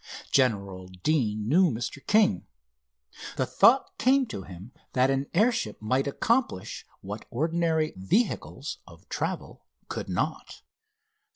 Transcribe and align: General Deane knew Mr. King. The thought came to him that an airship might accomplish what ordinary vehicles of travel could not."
General 0.31 0.87
Deane 0.87 1.47
knew 1.47 1.69
Mr. 1.69 2.03
King. 2.07 2.47
The 3.37 3.45
thought 3.45 3.91
came 3.99 4.25
to 4.29 4.41
him 4.41 4.71
that 4.93 5.11
an 5.11 5.27
airship 5.31 5.79
might 5.79 6.07
accomplish 6.07 6.87
what 7.01 7.27
ordinary 7.29 7.93
vehicles 7.95 8.79
of 8.87 9.07
travel 9.09 9.67
could 9.89 10.09
not." 10.09 10.63